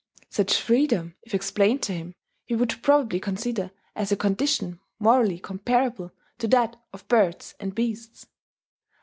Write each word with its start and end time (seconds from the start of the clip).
Such 0.31 0.59
freedom, 0.59 1.13
if 1.21 1.35
explained 1.35 1.83
to 1.83 1.93
him, 1.93 2.15
he 2.47 2.55
would 2.55 2.81
probably 2.81 3.19
consider 3.19 3.69
as 3.95 4.11
a 4.11 4.15
condition 4.17 4.79
morally 4.97 5.37
comparable 5.37 6.11
to 6.39 6.47
that 6.47 6.75
of 6.91 7.07
birds 7.07 7.53
and 7.59 7.75
beasts. 7.75 8.25